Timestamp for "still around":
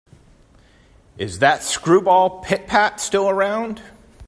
2.99-3.83